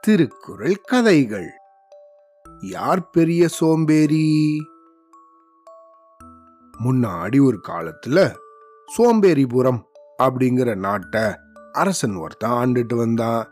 திருக்குறள் 0.00 0.76
கதைகள். 0.76 1.50
யார் 2.60 3.10
பெரிய 3.10 3.48
சோம்பேறி? 3.48 4.58
முன்னாடி 6.84 7.44
ஒரு 7.44 7.60
காலத்துல 7.68 8.34
சோம்பேறிபுரம் 8.98 9.82
அப்படிங்கிற 10.22 10.74
நாட்டை 10.74 11.20
அரசன் 11.72 12.14
ஒருத்தன் 12.14 12.50
ஆண்டுட்டு 12.50 12.94
வந்தான். 12.94 13.48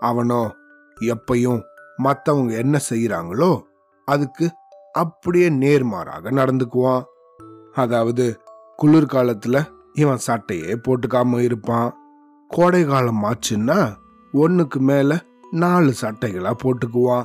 அவனோ 0.00 0.56
எப்பையும் 1.00 1.62
மத்தவங்க 1.96 2.54
என்ன 2.54 2.80
செய்யறாங்களோ 2.90 3.62
அதுக்கு 4.04 4.50
அப்படியே 4.92 5.48
நேர்மாறாக 5.48 6.30
நடந்துக்குவான். 6.30 7.04
அதாவது 7.72 8.40
குளிர்காலத்துல 8.82 9.66
இவன் 9.92 10.18
சட்டையே 10.26 10.76
போட்டுக்காம 10.88 11.40
இருப்பான். 11.40 11.99
கோடை 12.50 12.84
காலம் 12.84 13.24
ஆச்சுன்னா 13.24 13.94
ஒன்றுக்கு 14.32 14.80
மேலே 14.80 15.16
நாலு 15.50 15.94
சட்டைகளாக 16.00 16.52
போட்டுக்குவான். 16.62 17.24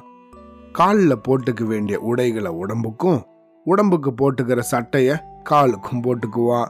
காலில் 0.72 1.18
போட்டுக்க 1.18 1.64
வேண்டிய 1.64 2.00
உடைகளை 2.00 2.52
உடம்புக்கும் 2.52 3.26
உடம்புக்கு 3.64 4.12
போட்டுக்கிற 4.12 4.60
சட்டையை 4.60 5.16
காலுக்கும் 5.50 6.04
போட்டுக்குவான். 6.04 6.68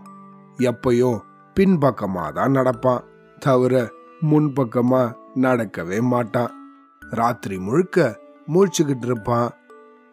எப்பையும் 0.58 1.20
பின்பக்கமாக 1.54 2.32
தான் 2.32 2.56
நடப்பான். 2.56 3.02
தவிர 3.40 3.92
முன்பக்கமாக 4.20 5.18
நடக்கவே 5.36 6.02
மாட்டான். 6.02 6.52
ராத்திரி 7.00 7.58
முழுக்க 7.58 8.20
மூழ்ச்சிக்கிட்டு 8.48 9.06
இருப்பான். 9.06 9.50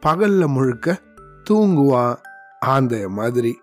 பகல்ல 0.06 0.46
முழுக்க 0.46 1.00
தூங்குவான். 1.50 2.16
ஆந்தைய 2.66 3.08
மாதிரி. 3.08 3.60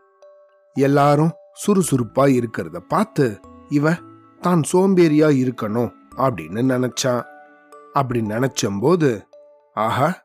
எல்லாரும் 0.74 1.32
சுறுசுறுப்பாக 1.54 2.30
இருக்கிறத 2.30 2.78
பார்த்து 2.78 3.40
இவன் 3.70 4.08
தான் 4.42 4.62
சோம்பேறியா 4.74 5.28
இருக்கணும் 5.30 5.92
அப்படின்னு 6.18 6.66
நினைச்சான் 6.66 7.24
அப்படி 7.94 8.22
நினைச்சம்போது 8.22 9.22
ஆஹா 9.74 10.24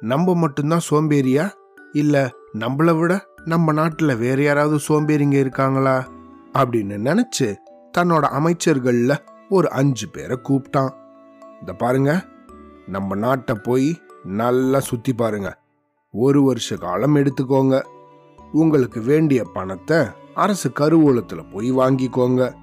நம்ம 0.00 0.34
மட்டும்தான் 0.34 0.80
சோம்பேறியா? 0.90 1.50
இல்ல 1.92 2.30
நம்மளை 2.58 2.98
விட 2.98 3.26
நம்ம 3.44 3.72
நாட்டுல 3.72 4.18
வேற 4.18 4.42
யாராவது 4.42 4.80
சோம்பேறிங்க 4.88 5.38
இருக்காங்களா? 5.38 6.08
அப்படின்னு 6.52 6.98
நினைச்சு 7.08 7.56
தன்னோட 7.98 8.24
அமைச்சர்கள்ல 8.38 9.16
ஒரு 9.48 9.70
அஞ்சு 9.70 10.08
பேரை 10.08 10.38
கூப்பிட்டான். 10.42 10.92
இந்த 11.60 11.72
பாருங்க 11.78 12.24
நம்ம 12.86 13.14
நாட்டை 13.14 13.56
போய் 13.62 14.02
நல்லா 14.24 14.80
சுத்தி 14.80 15.12
பாருங்க. 15.12 15.58
ஒரு 16.12 16.42
வருஷ 16.42 16.76
காலம் 16.76 17.16
எடுத்துக்கோங்க. 17.16 17.82
உங்களுக்கு 18.52 19.00
வேண்டிய 19.00 19.44
பணத்தை 19.44 19.98
அரசு 20.34 20.68
கருவூலத்துல 20.68 21.50
போய் 21.52 21.72
வாங்கிக்கோங்க. 21.72 22.54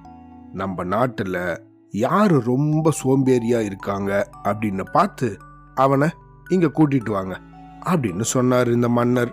நம்ம 0.52 0.84
நாட்டில் 0.84 1.62
யார் 1.92 2.32
ரொம்ப 2.44 2.92
சோம்பேறியாக 3.02 3.64
இருக்காங்க 3.64 4.28
அப்படின்னு 4.44 4.84
பார்த்து 4.92 5.38
அவனை 5.74 6.08
இங்கே 6.48 6.66
கூட்டிட்டு 6.66 7.10
வாங்க 7.10 7.40
அப்படின்னு 7.84 8.20
சொன்னார் 8.20 8.68
இந்த 8.68 8.88
மன்னர். 8.88 9.32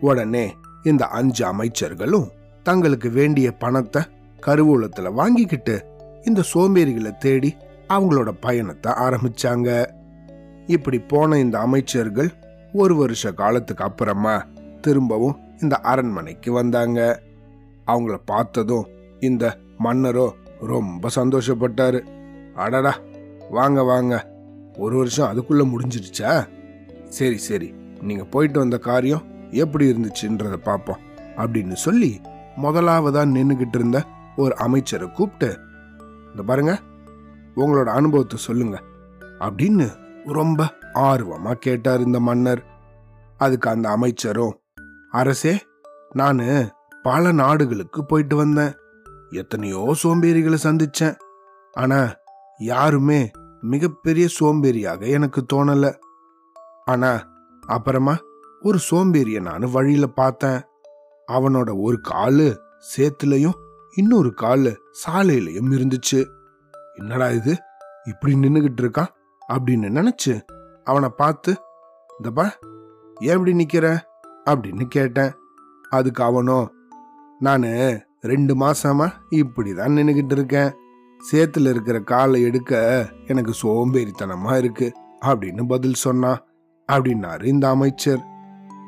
உடனே 0.00 0.54
இந்த 0.84 1.06
அஞ்சு 1.06 1.44
அமைச்சர்களும் 1.52 2.28
தங்களுக்கு 2.62 3.10
வேண்டிய 3.10 3.52
பணத்தை 3.52 4.02
கருவூலத்தில் 4.46 5.12
வாங்கிக்கிட்டு 5.12 5.86
இந்த 6.24 6.42
சோம்பேறிகளை 6.54 7.16
தேடி 7.18 7.56
அவங்களோட 7.88 8.30
பயணத்தை 8.40 8.92
ஆரம்பிச்சாங்க. 8.92 9.86
இப்படி 10.66 10.98
போன 10.98 11.38
இந்த 11.38 11.58
அமைச்சர்கள் 11.58 12.30
ஒரு 12.72 12.96
வருஷ 12.96 13.32
காலத்துக்கு 13.32 13.84
அப்புறமா 13.84 14.46
திரும்பவும் 14.80 15.38
இந்த 15.60 15.76
அரண்மனைக்கு 15.76 16.52
வந்தாங்க. 16.52 17.20
அவங்கள 17.86 18.16
பார்த்ததும் 18.24 18.88
இந்த 19.20 19.58
மன்னரோ 19.78 20.26
ரொம்ப 20.60 21.08
சந்தோஷப்பட்டாரு. 21.14 22.00
அடடா 22.54 22.94
வாங்க 23.50 23.82
வாங்க. 23.82 24.14
ஒரு 24.78 24.96
வருஷம் 24.96 25.30
அதுக்குள்ள 25.30 25.62
முடிஞ்சிருச்சா 25.72 26.48
சரி 27.08 27.38
சரி. 27.38 27.74
நீங்க 28.00 28.24
போயிட்டு 28.24 28.58
வந்த 28.58 28.78
காரியம் 28.78 29.22
எப்படி 29.50 29.84
இருந்துச்சுன்றத 29.92 30.56
பார்ப்போம் 30.56 31.00
அப்படின்னு 31.36 31.72
சொல்லி 31.72 32.20
முதலாவதா 32.62 33.22
நின்னுகிட்டு 33.34 33.74
இருந்த 33.74 33.98
ஒரு 34.36 34.56
அமைச்சரை 34.56 35.10
கூப்பிட்டு 35.10 35.58
இந்த 36.30 36.42
பாருங்க 36.42 36.72
உங்களோட 37.56 37.84
அனுபவத்தை 37.84 38.38
சொல்லுங்க 38.38 38.82
அப்படின்னு 39.38 39.86
ரொம்ப 40.24 40.68
ஆர்வமா 40.94 41.52
கேட்டார் 41.52 42.00
இந்த 42.00 42.20
மன்னர். 42.20 42.62
அதுக்கு 43.36 43.70
அந்த 43.70 43.88
அமைச்சரும் 43.88 44.54
அரசே 45.10 45.54
நான் 46.12 46.40
பல 47.02 47.32
நாடுகளுக்கு 47.32 48.04
போயிட்டு 48.04 48.36
வந்தேன். 48.36 48.72
எத்தனையோ 49.30 49.96
சோம்பேறிகளை 50.02 50.56
சந்திச்சேன். 50.62 51.16
ஆனா 51.72 52.14
யாருமே 52.58 53.30
மிகப்பெரிய 53.60 54.28
சோம்பேறியாக 54.40 55.08
எனக்கு 55.08 55.44
தோணல. 55.52 55.94
ஆனா 56.84 57.28
அப்புறமா 57.66 58.16
ஒரு 58.60 58.78
சோம்பேறிய 58.90 59.40
நான் 59.40 59.70
வழியில 59.70 60.06
பார்த்தேன். 60.06 60.60
அவனோட 61.32 61.80
ஒரு 61.80 62.00
காலு 62.10 62.56
சேத்துலயும் 62.96 63.52
இன்னொரு 63.94 64.34
காலு 64.40 64.76
சாலையிலயும் 65.06 65.70
இருந்துச்சு. 65.70 66.26
என்னடா 66.94 67.30
இது? 67.30 67.56
இப்படி 68.04 68.34
நின்னுகிட்டு 68.34 68.80
இருக்கான்? 68.80 69.06
அப்படின்னு 69.52 69.98
நினைச்சு 69.98 70.40
அவனை 70.84 71.08
பார்த்து 71.08 71.56
இந்தப்பா 72.22 72.50
ஏன் 73.20 73.38
இப்படி 73.38 73.66
நிக்கிற? 73.66 73.98
அப்படின்னு 74.50 74.84
கேட்டேன். 74.84 75.32
அதுக்கு 75.90 76.24
அவனோ 76.24 76.70
நானு 77.38 78.02
ரெண்டு 78.20 78.54
மாசமா 78.54 79.12
இப்படிதான் 79.30 79.96
நின்றுக்கிட்டு 79.96 80.32
இருக்கேன். 80.32 80.72
சேத்துல 81.32 81.70
இருக்கிற 81.70 82.00
காலை 82.00 82.42
எடுக்க 82.42 83.06
எனக்கு 83.26 83.52
சோம்பேறித்தனமா 83.62 84.58
இருக்கு. 84.58 84.92
அப்படின்னு 85.20 85.68
பதில் 85.68 85.94
சொன்னான் 85.94 86.44
அப்படின்னாரு 86.92 87.44
இந்த 87.44 87.68
அமைச்சர். 87.68 88.24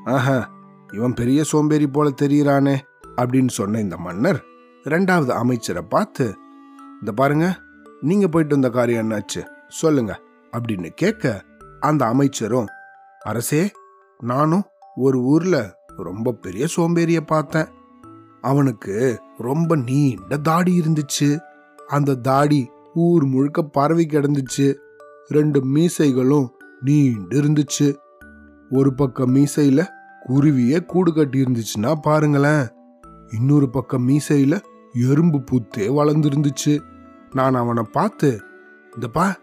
ஆஹா 0.04 0.50
இவன் 0.92 1.14
பெரிய 1.14 1.44
சோம்பேறி 1.44 1.86
போல 1.86 2.10
தெரியறானே 2.22 2.78
அப்படின்னு 3.16 3.48
சொன்ன 3.48 3.80
இந்த 3.80 3.96
மன்னர் 3.96 4.44
ரெண்டாவது 4.84 5.28
அமைச்சரை 5.28 5.82
பார்த்து 5.82 6.36
இந்த 7.00 7.12
பாருங்க 7.12 7.58
நீங்க 8.00 8.28
போயிட்டு 8.28 8.54
வந்த 8.54 8.70
காரியம் 8.70 9.10
என்னாச்சு? 9.10 9.46
சொல்லுங்க 9.68 10.20
அப்படின்னு 10.52 10.88
கேட்க 10.88 11.44
அந்த 11.80 12.06
அமைச்சரும் 12.06 12.66
அரசே 13.20 13.70
நானும் 14.18 14.62
ஒரு 14.96 15.22
ஊர்ல 15.22 15.76
ரொம்ப 15.96 16.32
பெரிய 16.32 16.66
சோம்பேறிய 16.76 17.20
பார்த்தேன். 17.20 17.66
அவனுக்கு 18.40 19.20
ரொம்ப 19.38 19.76
நீண்ட 19.76 20.36
தாடி 20.36 20.80
இருந்துச்சு. 20.80 21.40
அந்த 21.88 22.14
தாடி 22.14 22.70
ஊர் 22.94 23.24
முழுக்க 23.24 23.62
பரவி 23.62 24.06
கிடந்துச்சு. 24.06 24.74
ரெண்டு 25.28 25.64
மீசைகளும் 25.64 26.50
நீண்டு 26.80 27.42
இருந்துச்சு. 27.42 27.96
ஒரு 28.70 28.94
பக்கம் 28.94 29.34
மீசையில 29.34 29.86
குருவியே 30.28 30.84
கூடு 30.84 31.12
கட்டி 31.12 31.42
இருந்துச்சுன்னா 31.42 31.94
பாருங்களேன். 32.02 32.68
இன்னொரு 33.38 33.70
பக்கம் 33.70 34.08
மீசையில 34.08 34.60
எறும்பு 34.92 35.38
பூத்தே 35.38 35.78
வளர்ந்துருந்துச்சு. 35.78 36.80
நான் 37.32 37.54
அவனை 37.54 37.82
பார்த்து 37.92 38.40
இந்தப்பா 38.98 39.34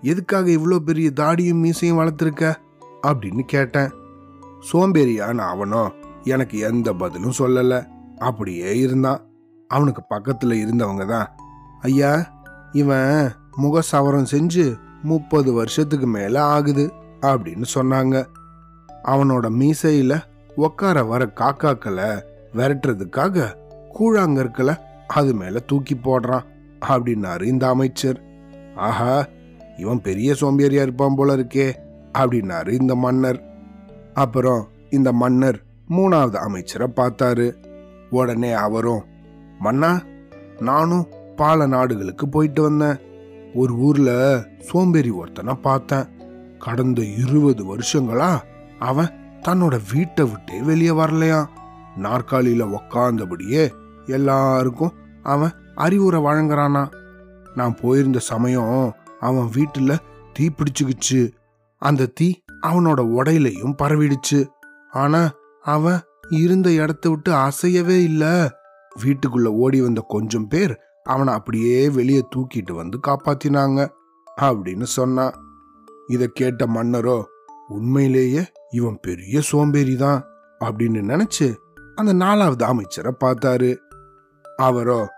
எதுக்காக 0.00 0.50
இவ்வளோ 0.50 0.76
பெரிய 0.76 1.10
தாடியும் 1.16 1.58
மீசையும் 1.58 1.98
வளர்த்துருக்க? 1.98 2.54
அப்படின்னு 3.06 3.40
கேட்டேன். 3.40 3.90
சோம்பேறியான 4.72 5.38
அவனோ 5.38 5.92
எனக்கு 6.22 6.58
எந்த 6.58 6.92
பதிலும் 6.92 7.32
சொல்லலை. 7.38 7.92
அப்படியே 8.24 8.76
இருந்தான். 8.76 9.20
அவனுக்கு 9.70 10.02
பக்கத்துல 10.10 10.54
இருந்தவங்க 10.64 11.04
தான். 11.06 11.28
ஐயா 11.80 12.12
இவன் 12.72 13.30
முக 13.56 13.80
சவரம் 13.80 14.30
செஞ்சு 14.30 14.76
முப்பது 15.02 15.52
வருஷத்துக்கு 15.52 16.06
மேல 16.06 16.42
ஆகுது 16.44 16.92
அப்படின்னு 17.20 17.66
சொன்னாங்க. 17.74 18.16
அவனோட 19.04 19.46
மீசையில 19.60 20.12
உக்கார 20.56 21.06
வர 21.06 21.22
காக்காக்களை 21.34 22.10
விரட்டுறதுக்காக 22.54 23.46
கூழாங்கற்களை 23.98 24.74
அது 25.06 25.34
மேல 25.34 25.58
தூக்கி 25.58 25.94
போடுறான் 25.94 26.46
அப்படின்னாரு 26.80 27.42
இந்த 27.42 27.68
அமைச்சர். 27.68 28.18
ஆஹா 28.76 29.26
இவன் 29.78 30.00
பெரிய 30.00 30.32
சோம்பேறியா 30.40 30.82
இருப்பான் 30.82 31.14
போல 31.14 31.36
இருக்கே 31.36 31.68
அப்படின்னாரு 32.18 32.70
இந்த 32.80 32.94
மன்னர். 32.94 33.40
அப்புறம் 34.14 34.68
இந்த 34.90 35.12
மன்னர் 35.12 35.58
மூணாவது 35.90 36.36
அமைச்சரை 36.36 36.88
பார்த்தாரு. 36.96 37.48
உடனே 38.10 38.52
அவரும் 38.52 39.04
மன்னா 39.58 40.02
நானும் 40.60 41.08
பல 41.36 41.66
நாடுகளுக்கு 41.66 42.28
போயிட்டு 42.28 42.62
வந்தேன். 42.62 42.98
ஒரு 43.54 43.74
ஊர்ல 43.74 44.40
சோம்பேறி 44.58 45.10
ஒருத்தனை 45.10 45.54
பார்த்தேன். 45.54 46.06
கடந்த 46.58 47.04
இருபது 47.04 47.76
வருஷங்களா 47.76 48.38
அவன் 48.78 49.38
தன்னோட 49.48 49.80
வீட்டை 49.92 50.24
விட்டே 50.24 50.60
வெளியே 50.60 50.90
வரலையாம். 50.90 51.46
நாற்காலியில 52.02 52.78
உக்காந்தபடியே 52.78 53.70
எல்லாருக்கும் 54.06 54.92
அவன் 55.22 55.50
அறிவுரை 55.74 56.20
வழங்குறானா. 56.20 56.92
நான் 57.54 57.74
போயிருந்த 57.74 58.18
சமயம் 58.18 58.94
அவன் 59.20 59.50
வீட்டுல 59.54 59.98
தீ 60.32 60.48
பிடிச்சுக்குச்சு. 60.48 61.30
அந்த 61.78 62.06
தீ 62.06 62.34
அவனோட 62.62 63.00
உடையிலையும் 63.00 63.76
பரவிடுச்சு. 63.82 64.46
ஆனா 64.90 65.30
அவன் 65.62 66.00
இருந்த 66.30 66.72
இடத்த 66.72 67.10
விட்டு 67.10 67.32
அசையவே 67.32 68.02
இல்லை. 68.02 68.48
வீட்டுக்குள்ள 69.04 69.46
ஓடி 69.46 69.80
வந்த 69.80 70.04
கொஞ்சம் 70.08 70.48
பேர் 70.48 70.80
அவனை 71.02 71.34
அப்படியே 71.34 71.88
வெளியே 71.88 72.28
தூக்கிட்டு 72.36 72.72
வந்து 72.72 72.98
காப்பாத்தினாங்க 73.06 73.88
அப்படின்னு 74.40 74.82
சொன்னான். 74.82 75.34
இதை 76.06 76.30
கேட்ட 76.34 76.66
மன்னரோ 76.66 77.22
உண்மையிலேயே 77.68 78.44
இவன் 78.70 78.98
பெரிய 79.02 79.40
சோம்பேறி 79.40 79.96
தான் 79.96 80.24
அப்படின்னு 80.60 81.00
நினைச்சு 81.12 81.54
அந்த 81.94 82.12
நாலாவது 82.12 82.64
அமைச்சரை 82.64 83.12
பார்த்தாரு. 83.24 83.76
அவரோ 84.56 85.08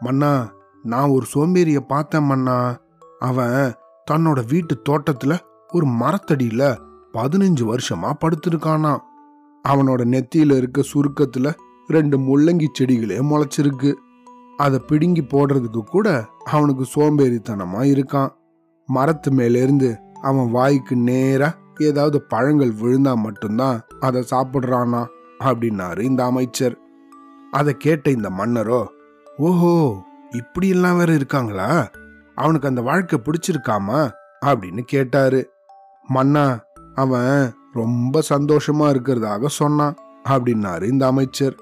மன்னா 0.00 0.52
நான் 0.82 1.08
ஒரு 1.08 1.26
சோம்பேறிய 1.34 1.80
பார்த்தேன் 1.80 2.24
மன்னா. 2.24 2.76
அவன் 3.18 3.72
தன்னோட 4.10 4.46
வீட்டு 4.46 4.82
தோட்டத்துல 4.88 5.38
ஒரு 5.68 5.86
மரத்தடியில 5.86 6.76
பதினஞ்சு 7.12 7.64
வருஷமா 7.72 8.12
படுத்திருக்கானான் 8.20 9.02
அவனோட 9.68 10.02
நெத்தியில 10.04 10.56
இருக்க 10.56 10.82
சுருக்கத்துல 10.94 11.54
ரெண்டு 11.86 12.18
முள்ளங்கி 12.18 12.66
செடிகளே 12.72 13.18
முளைச்சிருக்கு. 13.18 13.94
அதை 14.56 14.78
பிடுங்கி 14.78 15.22
போடுறதுக்கு 15.22 15.80
கூட 15.80 16.26
அவனுக்கு 16.44 16.84
சோம்பேறித்தனமா 16.94 17.80
இருக்கான். 17.82 18.28
மரத்து 18.86 19.30
மேலேருந்து 19.30 19.96
அவன் 20.22 20.50
வாய்க்கு 20.50 20.96
நேரா 20.96 21.54
ஏதாவது 21.78 22.22
பழங்கள் 22.22 22.72
விழுந்தா 22.72 23.14
மட்டும்தான் 23.14 23.80
அதை 24.00 24.26
சாப்பிடுறானா 24.30 25.06
அப்படின்னாரு 25.38 25.98
இந்த 25.98 26.24
அமைச்சர். 26.24 26.78
அதை 27.50 27.74
கேட்ட 27.76 28.10
இந்த 28.10 28.30
மன்னரோ 28.30 28.86
ஓஹோ 29.36 30.02
இப்படியெல்லாம் 30.30 30.96
வேற 30.96 31.14
இருக்காங்களா? 31.14 31.90
அவனுக்கு 32.34 32.68
அந்த 32.68 32.80
வாழ்க்கை 32.80 33.20
பிடிச்சிருக்காமா? 33.24 34.10
அப்படின்னு 34.44 34.80
கேட்டாரு. 34.80 35.50
மன்னா 36.08 36.60
அவன் 36.94 37.52
ரொம்ப 37.72 38.22
சந்தோஷமா 38.28 38.86
இருக்கிறதாக 38.92 39.46
சொன்னான் 39.46 39.94
அப்படின்னாரு 40.28 40.82
இந்த 40.82 41.06
அமைச்சர். 41.06 41.54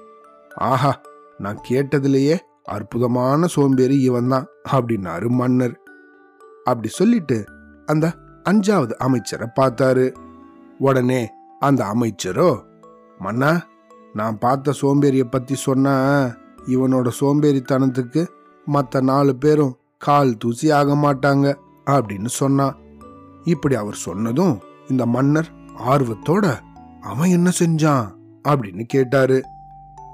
ஆஹா 0.69 0.91
நான் 1.37 1.59
கேட்டதிலேயே 1.69 2.35
அற்புதமான 2.63 3.47
சோம்பேறி 3.47 3.95
இவன் 4.01 4.27
தான் 4.27 4.47
அப்படின்னாரு 4.71 5.27
மன்னர். 5.29 5.75
அப்படி 6.63 6.87
சொல்லிட்டு 6.87 7.37
அந்த 7.85 8.05
அஞ்சாவது 8.49 8.93
அமைச்சரை 8.97 9.47
பார்த்தாரு. 9.59 10.05
உடனே 10.77 11.21
அந்த 11.59 11.81
அமைச்சரோ 11.93 12.51
மன்னா 13.19 13.51
நான் 14.13 14.37
பார்த்த 14.37 14.73
சோம்பேறிய 14.81 15.23
பத்தி 15.23 15.55
சொன்னா 15.55 15.95
இவனோட 16.67 17.07
சோம்பேறித்தனத்துக்கு 17.19 18.21
மற்ற 18.67 19.01
நாலு 19.01 19.33
பேரும் 19.35 19.73
கால் 19.97 20.37
தூசி 20.37 20.67
ஆக 20.71 20.95
மாட்டாங்க 20.95 21.47
அப்படின்னு 21.85 22.31
சொன்னான். 22.41 22.75
இப்படி 23.43 23.75
அவர் 23.75 23.97
சொன்னதும் 24.07 24.55
இந்த 24.89 25.05
மன்னர் 25.05 25.49
ஆர்வத்தோட 25.87 26.59
அவன் 27.01 27.29
என்ன 27.29 27.51
செஞ்சான் 27.59 28.13
அப்படின்னு 28.47 28.83
கேட்டாரு. 28.83 29.43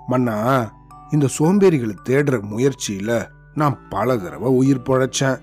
மன்னா 0.07 0.71
இந்த 1.11 1.27
சோம்பேறிகளை 1.39 1.95
தேடுற 2.09 2.41
முயற்சியில 2.51 3.27
நான் 3.53 3.77
பல 3.89 4.17
தடவை 4.17 4.49
உயிர் 4.49 4.81
பொழைச்சேன். 4.81 5.39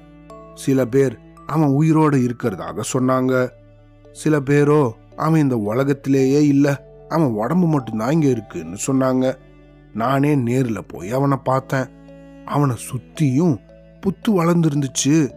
சில 0.55 0.85
பேர் 0.85 1.19
அவன் 1.47 1.69
உயிரோட 1.69 2.31
இருக்கிறதாக 2.31 2.81
சொன்னாங்க. 2.93 3.49
சில 4.12 4.41
பேரோ 4.41 4.93
அவன் 5.17 5.41
இந்த 5.41 5.56
உலகத்திலேயே 5.56 6.47
இல்ல 6.47 6.85
அவன் 7.09 7.31
உடம்பு 7.31 7.67
மட்டும்தான் 7.67 8.11
இங்க 8.11 8.26
இருக்குன்னு 8.26 8.76
சொன்னாங்க. 8.87 9.37
நானே 9.94 10.37
நேர்ல 10.37 10.79
போய் 10.88 11.11
அவனை 11.11 11.37
பார்த்தேன். 11.37 11.88
அவனை 12.44 12.76
சுத்தியும் 12.76 13.59
புத்து 14.00 14.29
வளர்ந்துருந்துச்சு. 14.29 15.31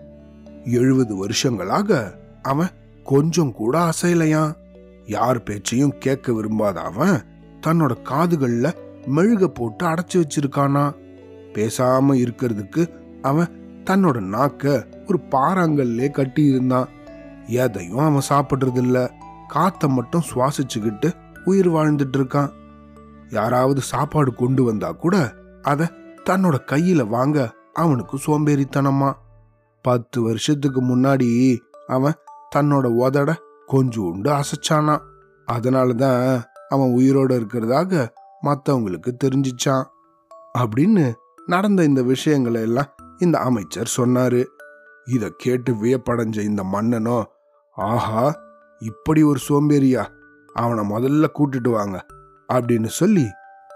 எழுபது 0.65 1.15
வருஷங்களாக 1.15 2.17
அவன் 2.41 2.69
கொஞ்சம் 3.03 3.51
கூட 3.51 3.89
அசையலையான் 3.89 4.55
யார் 5.07 5.43
பேச்சையும் 5.43 5.97
கேட்க 5.99 6.33
விரும்பாத 6.33 6.81
அவன் 6.81 7.21
தன்னோட 7.67 7.93
காதுகள்ல 8.03 8.73
மெழுக 9.15 9.47
போட்டு 9.47 9.85
அடைச்சு 9.85 10.13
வச்சிருக்கானா. 10.13 10.95
பேசாம 11.53 12.13
இருக்கிறதுக்கு 12.13 12.87
அவன் 13.21 13.81
தன்னோட 13.83 14.19
நாக்க 14.35 14.85
ஒரு 15.07 15.19
பாறாங்கல்லே 15.31 16.11
கட்டி 16.11 16.43
இருந்தான். 16.43 16.87
எதையும் 17.47 17.97
அவன் 17.97 18.27
சாப்பிடுறது 18.29 18.77
இல்ல 18.77 19.11
காத்த 19.47 19.87
மட்டும் 19.87 20.23
சுவாசிச்சுக்கிட்டு 20.33 21.11
உயிர் 21.45 21.69
வாழ்ந்துட்டு 21.69 22.17
இருக்கான். 22.17 22.51
யாராவது 23.29 23.81
சாப்பாடு 23.81 24.35
கொண்டு 24.35 24.63
வந்தா 24.63 24.91
கூட 24.91 25.33
அத 25.61 25.91
தன்னோட 26.29 26.55
கையில 26.71 27.07
வாங்க 27.07 27.53
அவனுக்கு 27.73 28.17
சோம்பேறித்தனமா. 28.27 29.13
பத்து 29.81 30.21
வருஷத்துக்கு 30.21 30.81
முன்னாடி 30.81 31.57
அவன் 31.87 32.13
தன்னோட 32.55 32.85
உதட 33.03 33.33
கொஞ்சோண்டு 33.71 34.41
அசைச்சானா. 34.41 34.99
அதனாலதான் 35.51 36.41
அவன் 36.69 36.93
உயிரோடு 36.93 37.39
இருக்கிறதாக 37.39 38.07
மற்றவங்களுக்கு 38.43 39.11
தெரிஞ்சிச்சான். 39.23 39.83
அப்படின்னு 40.59 41.13
நடந்த 41.45 41.83
இந்த 41.83 42.01
விஷயங்களை 42.01 42.61
எல்லாம் 42.61 42.95
இந்த 43.17 43.37
அமைச்சர் 43.37 43.93
சொன்னாரு. 43.97 44.45
இதை 45.05 45.33
கேட்டு 45.37 45.73
வியப்படைஞ்ச 45.73 46.39
இந்த 46.39 46.63
மன்னனோ 46.63 47.23
ஆஹா 47.71 48.35
இப்படி 48.79 49.23
ஒரு 49.23 49.39
சோம்பேறியா? 49.49 50.05
அவனை 50.53 50.89
முதல்ல 50.89 51.25
கூட்டிட்டு 51.39 51.69
வாங்க 51.69 52.05
அப்படின்னு 52.53 52.85
சொல்லி 52.85 53.25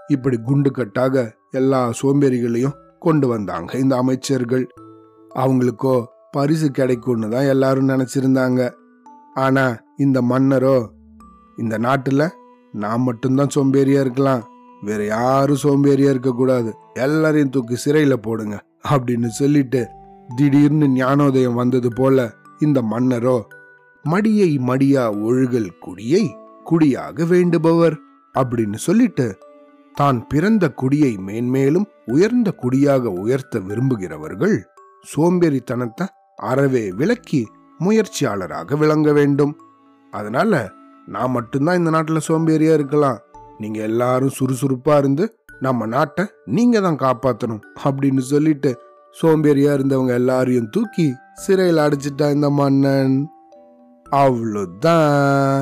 இப்படி 0.08 0.38
குண்டு 0.44 0.70
கட்டாக 0.70 1.32
எல்லா 1.50 1.90
சோம்பேறிகளையும் 2.02 2.74
கொண்டு 2.98 3.28
வந்தாங்க 3.28 3.78
இந்த 3.78 3.96
அமைச்சர்கள். 3.96 4.68
அவங்களுக்கோ 5.34 6.04
பரிசு 6.30 6.70
கிடைக்கும்னு 6.70 7.28
தான் 7.28 7.42
எல்லாரும் 7.42 7.88
நினைச்சிருந்தாங்க. 7.88 8.72
ஆனா 9.34 9.76
இந்த 9.96 10.22
மன்னரோ? 10.22 10.88
இந்த 11.56 11.78
நாட்டுல 11.78 12.28
நான் 12.72 13.00
மட்டும்தான் 13.00 13.54
சோம்பேறியா 13.54 14.00
இருக்கலாம். 14.00 14.42
வேற 14.82 15.04
யாரும் 15.06 15.62
சோம்பேறியா 15.62 16.10
இருக்க 16.10 16.30
கூடாது 16.30 16.72
எல்லாரையும் 16.94 17.50
தூக்கி 17.50 17.76
சிறையில 17.84 18.12
போடுங்க 18.12 18.64
அப்படின்னு 18.90 19.26
சொல்லிட்டு 19.26 19.88
திடீர்னு 20.36 20.88
ஞானோதயம் 20.88 21.54
வந்தது 21.54 21.88
போல 21.94 22.30
இந்த 22.60 22.82
மன்னரோ 22.82 23.42
மடியை 24.04 24.58
மடியா 24.58 25.22
ஒழுகல் 25.22 25.78
குடியை 25.78 26.24
குடியாக 26.70 27.24
வேண்டுபவர் 27.24 27.96
அப்படின்னு 28.34 28.74
சொல்லிட்டு 28.74 29.38
தான் 29.92 30.26
பிறந்த 30.28 30.68
குடியை 30.68 31.16
மேன்மேலும் 31.16 31.86
உயர்ந்த 32.06 32.54
குடியாக 32.62 33.04
உயர்த்த 33.06 33.58
விரும்புகிறவர்கள் 33.58 34.56
சோம்பேறித்தனத்தை 35.16 36.06
அறவே 36.38 36.90
விலக்கி 36.90 37.46
முயற்சியாளராக 37.84 38.76
விளங்க 38.82 39.12
வேண்டும். 39.12 39.52
அதனால 40.12 40.62
நான் 41.06 41.34
மட்டும்தான் 41.36 41.78
இந்த 41.80 41.90
நாட்டில் 41.90 42.26
சோம்பேறியா 42.28 42.72
இருக்கலாம். 42.78 43.18
நீங்க 43.58 43.78
எல்லாரும் 43.90 44.36
சுறுசுறுப்பா 44.38 44.94
இருந்து 44.98 45.24
நம்ம 45.60 45.86
நாட்டை 45.86 46.24
நீங்க 46.56 46.76
தான் 46.80 47.02
காப்பாற்றணும் 47.02 47.62
அப்படின்னு 47.84 48.22
சொல்லிட்டு 48.32 48.70
சோம்பேறியா 49.16 49.72
இருந்தவங்க 49.78 50.12
எல்லாரையும் 50.20 50.70
தூக்கி 50.70 51.06
சிறையில் 51.44 51.84
அடைச்சிட்டா 51.84 52.26
இந்த 52.34 52.48
மன்னன். 52.60 53.14
அவ்வளோதான் 54.06 55.60